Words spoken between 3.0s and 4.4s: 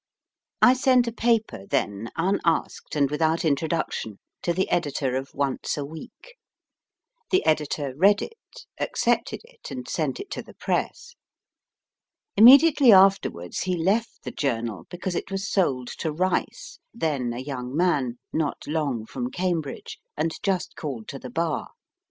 without introduction,